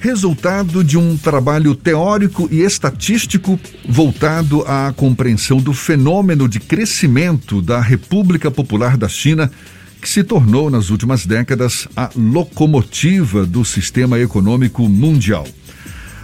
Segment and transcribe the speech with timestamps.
[0.00, 7.82] resultado de um trabalho teórico e estatístico voltado à compreensão do fenômeno de crescimento da
[7.82, 9.52] República Popular da China,
[10.00, 15.46] que se tornou nas últimas décadas a locomotiva do sistema econômico mundial.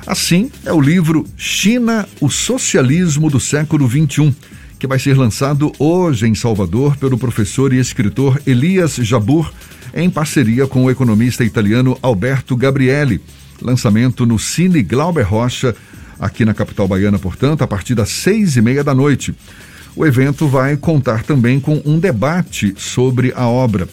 [0.06, 4.34] Assim, é o livro China, o Socialismo do Século XXI,
[4.78, 9.52] que vai ser lançado hoje em Salvador pelo professor e escritor Elias Jabur,
[9.92, 13.20] em parceria com o economista italiano Alberto Gabrielli
[13.60, 15.74] Lançamento no Cine Glauber Rocha,
[16.18, 19.34] aqui na capital baiana, portanto, a partir das seis e meia da noite.
[19.94, 23.88] O evento vai contar também com um debate sobre a obra.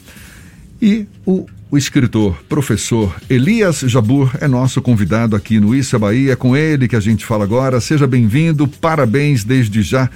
[0.82, 6.34] E o, o escritor, professor Elias Jabur é nosso convidado aqui no Issa Bahia.
[6.34, 7.80] É com ele que a gente fala agora.
[7.80, 10.10] Seja bem-vindo, parabéns desde já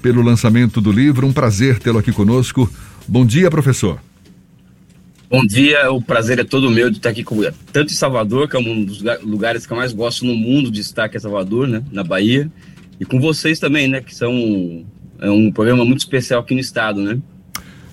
[0.00, 1.26] pelo lançamento do livro.
[1.26, 2.70] Um prazer tê-lo aqui conosco.
[3.08, 3.98] Bom dia, professor.
[5.34, 7.42] Bom dia, o prazer é todo meu de estar aqui com
[7.72, 10.80] tanto em Salvador, que é um dos lugares que eu mais gosto no mundo de
[10.80, 12.48] estar em Salvador, né, na Bahia,
[13.00, 14.84] e com vocês também, né, que são
[15.20, 17.18] é um programa muito especial aqui no estado, né?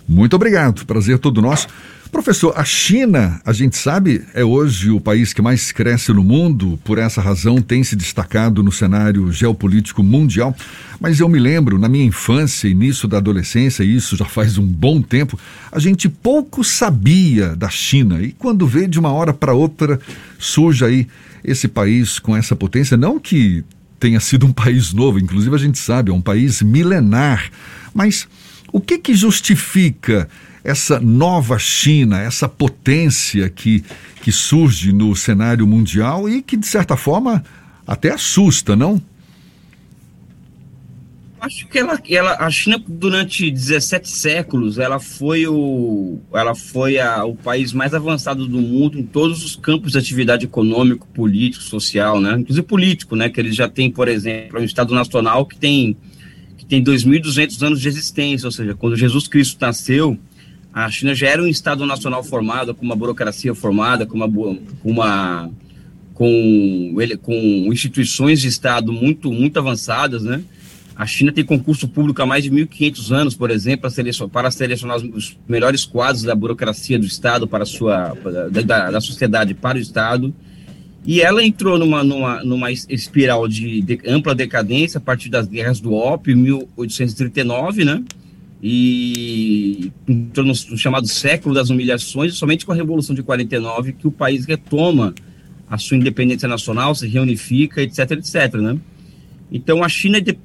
[0.08, 1.66] Muito obrigado, prazer todo nosso.
[2.12, 6.78] Professor, a China, a gente sabe, é hoje o país que mais cresce no mundo,
[6.84, 10.54] por essa razão tem se destacado no cenário geopolítico mundial.
[11.00, 14.68] Mas eu me lembro, na minha infância, início da adolescência, e isso já faz um
[14.68, 15.40] bom tempo,
[15.72, 18.22] a gente pouco sabia da China.
[18.22, 19.98] E quando vê de uma hora para outra,
[20.38, 21.08] surge aí
[21.46, 23.64] esse país com essa potência, não que
[24.02, 27.50] tenha sido um país novo, inclusive a gente sabe, é um país milenar.
[27.94, 28.28] Mas
[28.70, 30.28] o que que justifica
[30.64, 33.84] essa nova China, essa potência que,
[34.22, 37.44] que surge no cenário mundial e que, de certa forma,
[37.86, 39.02] até assusta, não?
[41.42, 47.26] Acho que ela, ela, a China durante 17 séculos, ela foi o, ela foi a,
[47.26, 52.22] o país mais avançado do mundo em todos os campos de atividade econômico, político, social,
[52.22, 52.38] né?
[52.38, 53.28] Inclusive político, né?
[53.28, 55.98] Que eles já têm, por exemplo, um Estado Nacional que tem
[56.58, 60.20] que tem 2.200 anos de existência, ou seja, quando Jesus Cristo nasceu,
[60.74, 64.90] a China já era um Estado nacional formado, com uma burocracia formada, com uma, com
[64.90, 65.50] uma
[66.14, 67.34] com, ele, com
[67.72, 70.44] instituições de Estado muito, muito avançadas, né?
[70.96, 73.90] A China tem concurso público há mais de 1.500 anos, por exemplo,
[74.32, 78.16] para selecionar, os melhores quadros da burocracia do Estado para sua,
[78.52, 80.34] da, da sociedade para o Estado.
[81.04, 85.80] E ela entrou numa, numa, numa espiral de, de ampla decadência a partir das guerras
[85.80, 88.04] do ópio, em 1839, né?
[88.62, 94.12] E entrou no chamado século das humilhações, somente com a Revolução de 49 que o
[94.12, 95.16] país retoma
[95.68, 98.78] a sua independência nacional, se reunifica, etc, etc, né?
[99.52, 100.38] Então a China de,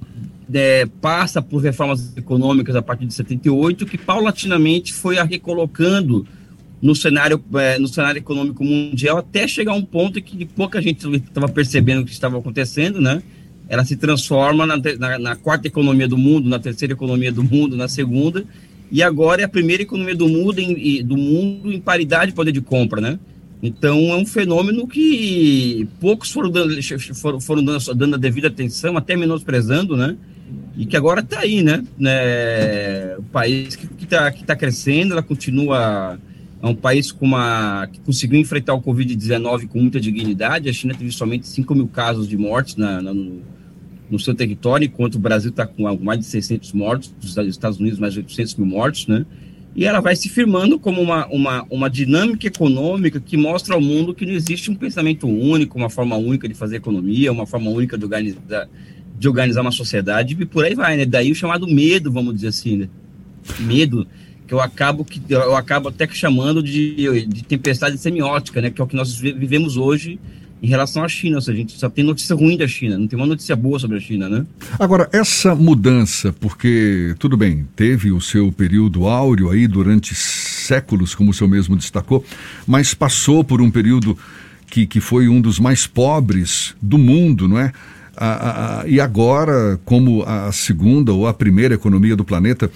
[0.49, 6.26] de, passa por reformas econômicas a partir de 78 que paulatinamente foi a recolocando
[6.81, 11.06] no cenário é, no cenário econômico mundial até chegar a um ponto que pouca gente
[11.16, 13.22] estava percebendo o que estava acontecendo, né?
[13.69, 17.77] Ela se transforma na, na, na, quarta economia do mundo, na terceira economia do mundo,
[17.77, 18.44] na segunda,
[18.91, 22.53] e agora é a primeira economia do mundo em, do mundo em paridade de poder
[22.53, 23.19] de compra, né?
[23.62, 26.76] Então é um fenômeno que poucos foram dando,
[27.41, 30.16] foram, dando, dando a devida atenção, até menosprezando, né?
[30.76, 31.82] E que agora está aí, né?
[31.99, 33.16] né?
[33.19, 36.19] O país que está que tá crescendo, ela continua
[36.62, 40.69] é um país com uma, que conseguiu enfrentar o Covid-19 com muita dignidade.
[40.69, 43.43] A China teve somente 5 mil casos de mortes na, na, no,
[44.11, 47.99] no seu território, enquanto o Brasil está com mais de 600 mortos, os Estados Unidos
[47.99, 49.27] mais de 800 mil mortos, né?
[49.75, 54.15] E ela vai se firmando como uma, uma, uma dinâmica econômica que mostra ao mundo
[54.15, 57.99] que não existe um pensamento único, uma forma única de fazer economia, uma forma única
[57.99, 58.69] de organizar,
[59.19, 61.05] de organizar uma sociedade, e por aí vai, né?
[61.05, 62.88] Daí o chamado medo, vamos dizer assim, né?
[63.61, 64.06] Medo
[64.47, 68.71] que eu acabo que eu acabo até chamando de, de tempestade semiótica, né?
[68.71, 70.19] Que é o que nós vivemos hoje
[70.62, 73.06] em relação à China, ou seja, a gente só tem notícia ruim da China, não
[73.06, 74.47] tem uma notícia boa sobre a China, né?
[74.78, 81.31] Agora, essa mudança, porque, tudo bem, teve o seu período áureo aí durante séculos, como
[81.31, 82.25] o senhor mesmo destacou,
[82.67, 84.17] mas passou por um período
[84.69, 87.73] que, que foi um dos mais pobres do mundo, não é?
[88.87, 92.70] e agora, como a segunda ou a primeira economia do planeta,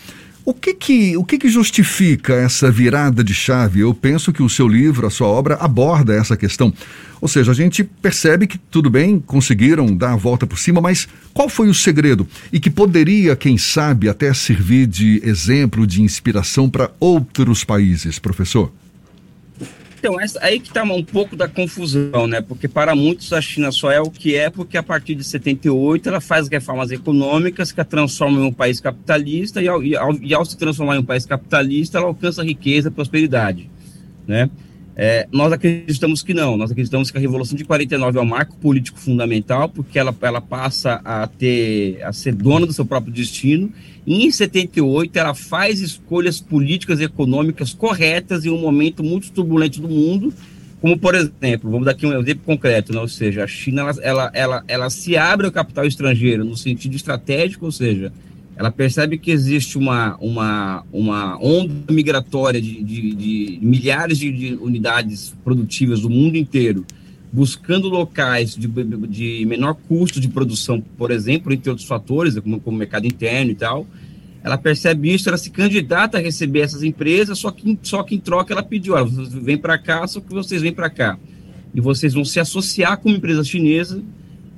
[0.45, 3.81] o que que, o que que justifica essa virada de chave?
[3.81, 6.73] Eu penso que o seu livro, a sua obra, aborda essa questão.
[7.21, 11.07] Ou seja, a gente percebe que, tudo bem, conseguiram dar a volta por cima, mas
[11.35, 12.27] qual foi o segredo?
[12.53, 18.73] E que poderia, quem sabe, até servir de exemplo, de inspiração para outros países, professor?
[20.01, 22.41] Então, essa, aí que está um pouco da confusão, né?
[22.41, 26.09] Porque para muitos a China só é o que é, porque a partir de 78
[26.09, 30.15] ela faz reformas econômicas que a transformam em um país capitalista e ao, e ao,
[30.15, 33.69] e ao se transformar em um país capitalista ela alcança riqueza prosperidade,
[34.27, 34.49] né?
[35.03, 38.55] É, nós acreditamos que não, nós acreditamos que a Revolução de 49 é um marco
[38.57, 43.73] político fundamental, porque ela, ela passa a ter a ser dona do seu próprio destino,
[44.07, 49.81] e em 78 ela faz escolhas políticas e econômicas corretas em um momento muito turbulento
[49.81, 50.35] do mundo,
[50.83, 53.01] como por exemplo, vamos dar aqui um exemplo concreto, né?
[53.01, 56.95] ou seja, a China ela, ela, ela, ela se abre ao capital estrangeiro no sentido
[56.95, 58.13] estratégico, ou seja,
[58.57, 64.55] ela percebe que existe uma, uma, uma onda migratória de, de, de milhares de, de,
[64.55, 66.85] unidades produtivas do mundo inteiro,
[67.33, 73.07] buscando locais de, menor custo de produção, por exemplo, entre outros fatores, como, como mercado
[73.07, 73.87] interno e tal.
[74.43, 78.19] Ela percebe isso, ela se candidata a receber essas empresas, só que, só que em
[78.19, 81.19] troca ela pediu: olha, vêm para cá, só que vocês vêm para cá.
[81.75, 84.03] E vocês vão se associar com uma empresa chinesa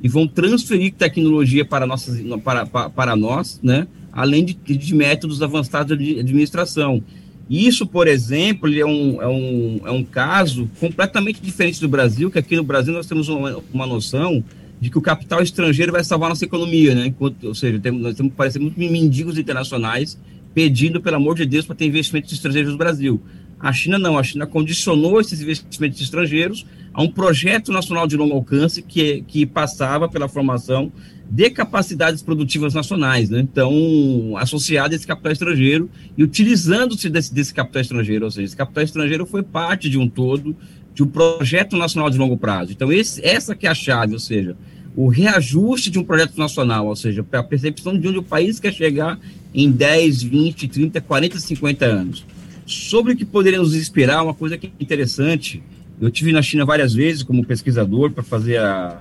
[0.03, 3.87] e vão transferir tecnologia para, nossas, para, para, para nós, né?
[4.13, 7.03] além de, de, métodos avançados de administração.
[7.49, 12.39] Isso, por exemplo, é um, é, um, é um caso completamente diferente do Brasil, que
[12.39, 14.43] aqui no Brasil nós temos uma, uma noção
[14.81, 17.07] de que o capital estrangeiro vai salvar nossa economia, né?
[17.07, 20.19] Enquanto, ou seja, temos, nós temos parecer muito mendigos internacionais
[20.53, 23.21] pedindo, pelo amor de Deus, para ter investimentos estrangeiros no Brasil.
[23.63, 28.35] A China não, a China condicionou esses investimentos estrangeiros a um projeto nacional de longo
[28.35, 30.93] alcance que, que passava pela formação
[31.31, 33.41] de capacidades produtivas nacionais, né?
[33.41, 35.89] Então, associado a esse capital estrangeiro
[36.19, 40.09] e utilizando-se desse, desse capital estrangeiro, ou seja, esse capital estrangeiro foi parte de um
[40.09, 40.55] todo,
[40.93, 42.73] de um projeto nacional de longo prazo.
[42.73, 44.57] Então, esse, essa que é a chave, ou seja,
[44.95, 48.75] o reajuste de um projeto nacional, ou seja, a percepção de onde o país quer
[48.75, 49.19] chegar
[49.55, 52.27] em 10, 20, 30, 40, 50 anos.
[52.65, 55.63] Sobre o que poderia nos inspirar, uma coisa que é interessante,
[56.01, 59.01] eu tive na China várias vezes como pesquisador para fazer a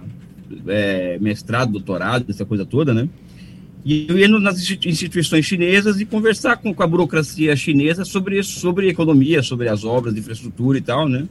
[0.68, 3.08] é, mestrado, doutorado, essa coisa toda, né?
[3.84, 8.90] E eu ia nas instituições chinesas e conversar com, com a burocracia chinesa sobre, sobre
[8.90, 11.28] economia, sobre as obras de infraestrutura e tal, né?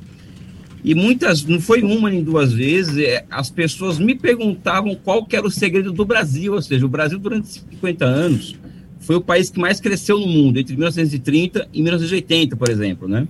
[0.82, 5.36] E muitas, não foi uma nem duas vezes, é, as pessoas me perguntavam qual que
[5.36, 8.56] era o segredo do Brasil, ou seja, o Brasil durante 50 anos
[9.00, 13.26] foi o país que mais cresceu no mundo, entre 1930 e 1980, por exemplo, né?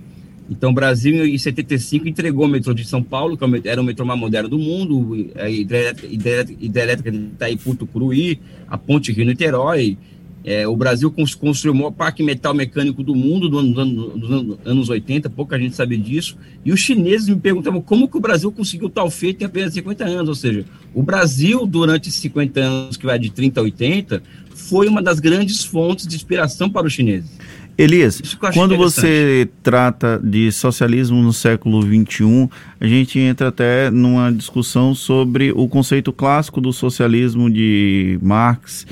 [0.49, 3.83] Então, o Brasil, em 75, entregou o metrô de São Paulo, que é era o
[3.83, 8.37] metrô mais moderno do mundo, a hidrelétrica de Itaipu, Tucuruí,
[8.67, 9.97] a ponte Rio-Niterói,
[10.43, 15.29] é, o Brasil construiu o maior parque metal mecânico do mundo dos anos, anos 80,
[15.29, 16.35] pouca gente sabe disso.
[16.65, 20.03] E os chineses me perguntavam como que o Brasil conseguiu tal feito em apenas 50
[20.03, 20.29] anos.
[20.29, 24.23] Ou seja, o Brasil, durante esses 50 anos, que vai de 30 a 80,
[24.55, 27.29] foi uma das grandes fontes de inspiração para os chineses.
[27.77, 28.21] Elias,
[28.53, 32.49] quando você trata de socialismo no século XXI,
[32.79, 38.85] a gente entra até numa discussão sobre o conceito clássico do socialismo de Marx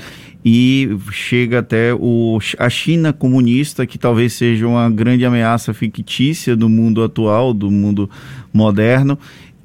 [0.44, 6.68] e chega até o, a China comunista, que talvez seja uma grande ameaça fictícia do
[6.68, 8.08] mundo atual, do mundo
[8.52, 9.18] moderno.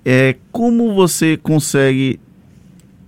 [0.04, 2.20] É, como você consegue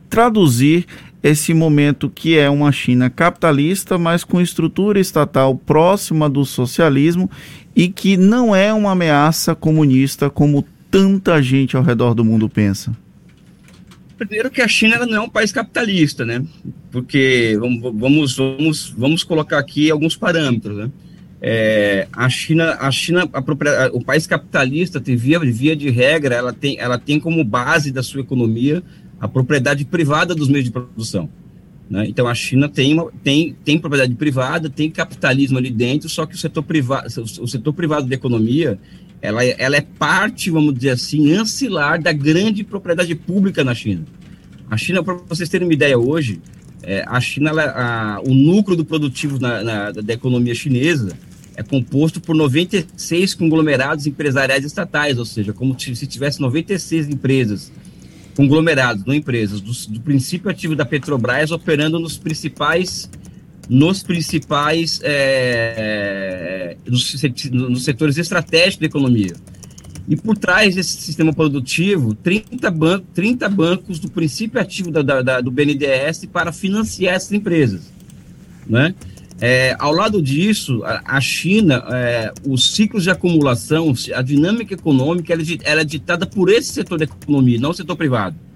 [0.09, 0.85] traduzir
[1.21, 7.29] esse momento que é uma China capitalista, mas com estrutura estatal próxima do socialismo
[7.75, 12.95] e que não é uma ameaça comunista como tanta gente ao redor do mundo pensa?
[14.17, 16.43] Primeiro que a China não é um país capitalista, né?
[16.91, 20.91] Porque vamos, vamos, vamos colocar aqui alguns parâmetros, né?
[21.39, 26.79] É, a China, a China, a o país capitalista, via, via de regra, ela tem,
[26.79, 28.81] ela tem como base da sua economia
[29.19, 31.29] a propriedade privada dos meios de produção.
[31.89, 32.07] Né?
[32.07, 36.35] Então a China tem, uma, tem, tem propriedade privada, tem capitalismo ali dentro, só que
[36.35, 37.07] o setor privado,
[37.39, 38.79] o setor privado da economia
[39.21, 44.05] ela, ela é parte, vamos dizer assim, ancilar da grande propriedade pública na China.
[44.69, 46.41] A China, para vocês terem uma ideia hoje,
[46.83, 51.17] é, a China, ela, a, o núcleo do produtivo na, na, da economia chinesa
[51.55, 57.71] é composto por 96 conglomerados empresariais estatais, ou seja, como se tivesse 96 empresas,
[58.35, 63.09] conglomerados, não empresas, do, do princípio ativo da Petrobras operando nos principais
[63.69, 67.21] nos principais é, nos,
[67.51, 69.33] nos, setores estratégicos da economia.
[70.07, 75.41] E por trás desse sistema produtivo, 30, ban 30 bancos do princípio ativo da, da,
[75.41, 77.91] do BNDES para financiar essas empresas.
[78.65, 78.95] Né?
[79.39, 85.33] É, ao lado disso, a, a China, é, os ciclos de acumulação, a dinâmica econômica,
[85.33, 88.46] ela, é ela é ditada por esse setor da economia, não o setor privado.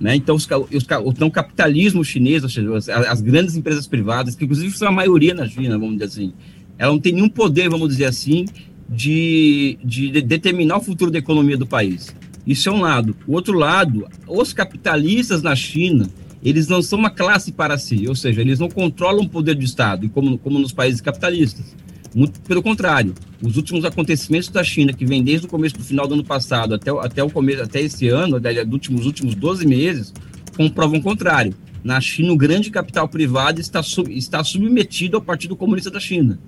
[0.00, 0.14] Né?
[0.14, 4.44] Então, os, os, então, o capitalismo chinês, ou seja, as, as, grandes empresas privadas, que
[4.44, 6.32] inclusive são a maioria na China, vamos dizer assim,
[6.78, 8.46] ela não tem nenhum poder, vamos dizer assim,
[8.88, 12.14] de, de, de determinar o futuro da economia do país.
[12.46, 13.16] Isso é um lado.
[13.26, 16.08] O outro lado, os capitalistas na China,
[16.42, 19.64] eles não são uma classe para si, ou seja, eles não controlam o poder do
[19.64, 21.74] Estado, como, como nos países capitalistas.
[22.14, 26.06] Muito pelo contrário, os últimos acontecimentos da China, que vem desde o começo do final
[26.06, 30.12] do ano passado até, até o começo, até esse ano, dos últimos, últimos 12 meses,
[30.56, 31.54] comprovam o contrário.
[31.84, 36.38] Na China, o grande capital privado está, está submetido ao Partido Comunista da China.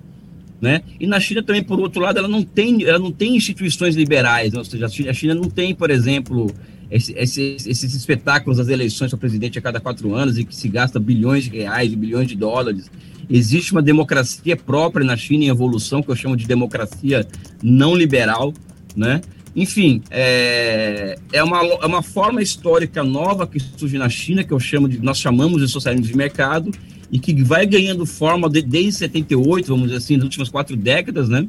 [0.59, 0.81] Né?
[0.99, 4.53] E na China também, por outro lado, ela não tem, ela não tem instituições liberais,
[4.53, 6.53] ou seja, a China, a China não tem, por exemplo,
[6.91, 10.67] esse, esse, esses espetáculos das eleições para presidente a cada quatro anos e que se
[10.67, 12.91] gasta bilhões de reais, bilhões de dólares.
[13.29, 17.25] Existe uma democracia própria na China em evolução, que eu chamo de democracia
[17.63, 18.53] não liberal,
[18.93, 19.21] né?
[19.55, 24.59] Enfim, é, é, uma, é uma forma histórica nova que surge na China, que eu
[24.59, 26.71] chamo de, nós chamamos de socialismo de mercado,
[27.09, 31.27] e que vai ganhando forma de, desde 78, vamos dizer assim, nas últimas quatro décadas,
[31.27, 31.47] né?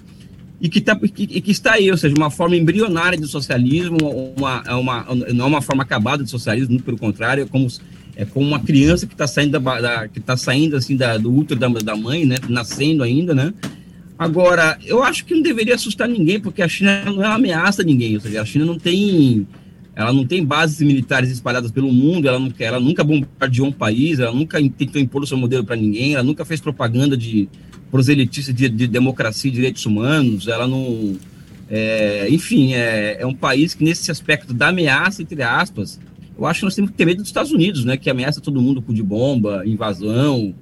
[0.62, 3.99] E que, tá, que, está aí, ou seja, uma forma embrionária de socialismo,
[4.37, 7.66] uma, uma, não é uma forma acabada de socialismo, pelo contrário, é como,
[8.14, 11.35] é como uma criança que está saindo, da, da, que tá saindo assim, da, do
[11.35, 12.37] útero da, da mãe, né?
[12.49, 13.52] Nascendo ainda, né?
[14.16, 17.83] Agora, eu acho que não deveria assustar ninguém, porque a China não é uma ameaça
[17.83, 19.45] a ninguém, ou seja, a China não tem
[19.97, 24.21] ela não tem bases militares espalhadas pelo mundo, ela, não, ela nunca bombardeou um país,
[24.21, 27.49] ela nunca tentou impor o seu modelo para ninguém, ela nunca fez propaganda de
[27.92, 31.16] proselitista de, de democracia e direitos humanos, ela não.
[31.70, 36.00] É, enfim, é, é um país que, nesse aspecto da ameaça, entre aspas,
[36.37, 38.61] eu acho que nós temos que ter medo dos Estados Unidos, né, que ameaça todo
[38.61, 40.54] mundo com de bomba, invasão,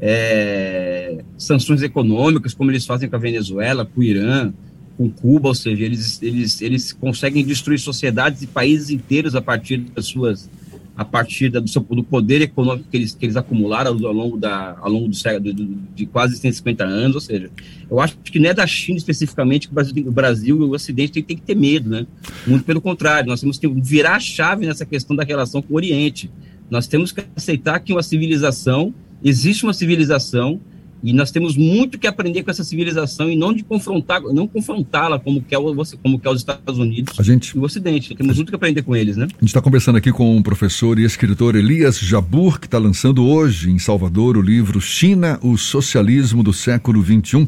[0.00, 4.52] é, sanções econômicas, como eles fazem com a Venezuela, com o Irã
[4.96, 9.78] com Cuba, ou seja, eles, eles, eles conseguem destruir sociedades e países inteiros a partir
[9.78, 10.50] das suas
[10.96, 14.76] a partir do, seu, do poder econômico que eles, que eles acumularam ao longo, da,
[14.78, 17.50] ao longo do século, de, de quase 150 anos, ou seja,
[17.90, 20.70] eu acho que não é da China especificamente que o Brasil, o Brasil e o
[20.72, 22.06] Ocidente tem, tem, que ter medo, né?
[22.46, 25.76] Muito pelo contrário, nós temos que virar a chave nessa questão da relação com o
[25.76, 26.30] Oriente.
[26.70, 30.60] Nós temos que aceitar que uma civilização, existe uma civilização
[31.02, 35.18] e nós temos muito que aprender com essa civilização e não de confrontar, não confrontá-la
[35.18, 38.14] como quer o, como quer os Estados Unidos a gente, e o Ocidente.
[38.14, 39.24] Temos muito que aprender com eles, né?
[39.24, 43.24] A gente está conversando aqui com o professor e escritor Elias Jabur, que está lançando
[43.24, 47.46] hoje em Salvador o livro China, o Socialismo do Século XXI.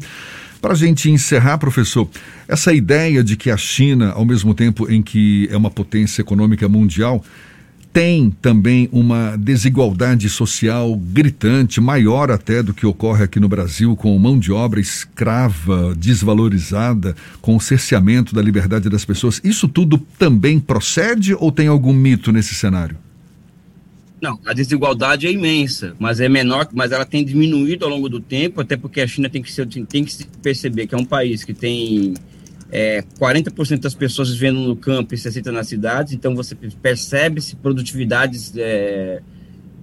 [0.61, 2.09] Para a gente encerrar, professor,
[2.47, 6.67] essa ideia de que a China, ao mesmo tempo em que é uma potência econômica
[6.67, 7.23] mundial,
[7.95, 14.19] tem também uma desigualdade social gritante, maior até do que ocorre aqui no Brasil, com
[14.19, 19.39] mão de obra escrava, desvalorizada, com o cerceamento da liberdade das pessoas.
[19.45, 22.97] Isso tudo também procede ou tem algum mito nesse cenário?
[24.21, 28.19] Não, a desigualdade é imensa, mas é menor, mas ela tem diminuído ao longo do
[28.19, 31.45] tempo, até porque a China tem que, ser, tem que perceber que é um país
[31.45, 32.13] que tem
[32.71, 38.53] é, 40% das pessoas vivendo no campo e 60% nas cidades, então você percebe-se produtividades,
[38.57, 39.21] é,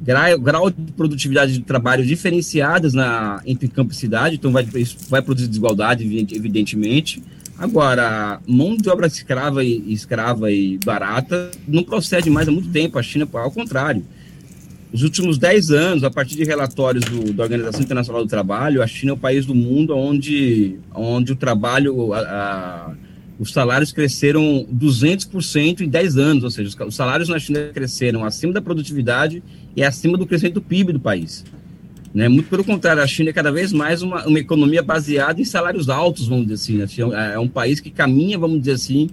[0.00, 4.96] grau, grau, de produtividade de trabalho diferenciadas na, entre campo e cidade, então vai, isso
[5.08, 7.22] vai produzir desigualdade, evidentemente.
[7.56, 12.98] Agora, mão de obra escrava e, escrava e barata não procede mais há muito tempo,
[12.98, 14.02] a China, ao contrário.
[14.92, 18.86] Nos últimos 10 anos, a partir de relatórios do, da Organização Internacional do Trabalho, a
[18.86, 22.94] China é o país do mundo onde, onde o trabalho, a, a,
[23.38, 28.52] os salários cresceram 200% em 10 anos, ou seja, os salários na China cresceram acima
[28.52, 29.42] da produtividade
[29.74, 31.42] e acima do crescimento do PIB do país.
[32.12, 32.28] Né?
[32.28, 35.88] Muito pelo contrário, a China é cada vez mais uma, uma economia baseada em salários
[35.88, 37.06] altos, vamos dizer assim.
[37.08, 37.32] Né?
[37.32, 39.08] É um país que caminha, vamos dizer assim,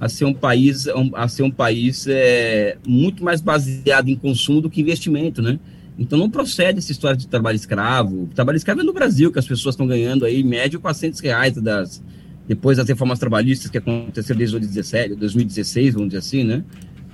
[0.00, 4.70] a ser um país, a ser um país é, muito mais baseado em consumo do
[4.70, 5.58] que investimento, né?
[5.98, 8.22] Então não procede essa história de trabalho escravo.
[8.22, 11.18] O trabalho escravo é no Brasil, que as pessoas estão ganhando aí, em média, 400
[11.20, 12.00] reais das,
[12.46, 16.62] depois das reformas trabalhistas que aconteceram desde 2017, 2016, vamos dizer assim, né?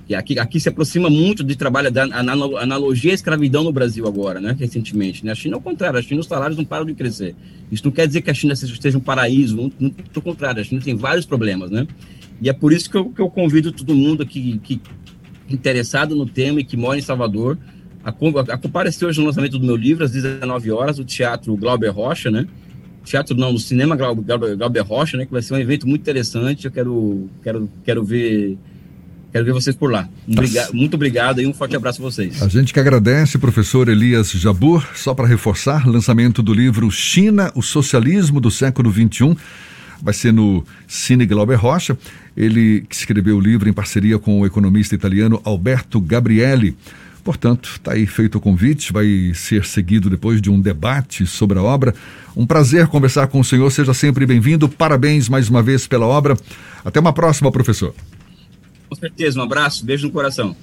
[0.07, 4.39] E aqui, aqui se aproxima muito de trabalho da analogia à escravidão no Brasil agora,
[4.39, 4.55] né?
[4.57, 5.25] Recentemente.
[5.25, 5.31] Né?
[5.31, 7.35] A China é o contrário, a China os salários não param de crescer.
[7.71, 10.63] Isso não quer dizer que a China seja, um paraíso, não, não, pelo contrário, a
[10.63, 11.87] China tem vários problemas, né?
[12.39, 14.79] E é por isso que eu, que eu convido todo mundo que, que
[15.49, 17.57] interessado no tema e que mora em Salvador
[18.03, 21.89] a, a comparecer hoje no lançamento do meu livro, às 19 horas, o Teatro Glauber
[21.89, 22.47] Rocha, né?
[23.03, 25.25] Teatro não, no Cinema Glauber, Glauber Rocha, né?
[25.25, 26.65] Que vai ser um evento muito interessante.
[26.65, 28.57] Eu quero, quero, quero ver
[29.35, 30.07] Quero ver vocês por lá.
[30.71, 32.41] muito obrigado e um forte abraço a vocês.
[32.41, 37.61] A gente que agradece, professor Elias Jabur, só para reforçar, lançamento do livro China, o
[37.61, 39.35] Socialismo do Século XXI
[40.01, 41.97] vai ser no Cine Glauber Rocha.
[42.37, 46.73] Ele que escreveu o livro em parceria com o economista italiano Alberto Gabrielli.
[47.21, 51.61] Portanto, está aí feito o convite, vai ser seguido depois de um debate sobre a
[51.61, 51.93] obra.
[52.37, 54.69] Um prazer conversar com o senhor, seja sempre bem-vindo.
[54.69, 56.37] Parabéns mais uma vez pela obra.
[56.85, 57.93] Até uma próxima, professor.
[58.95, 60.55] Com certeza, um abraço, beijo no coração.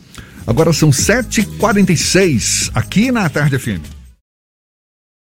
[0.47, 4.02] Agora são 7h46 aqui na Tarde FM.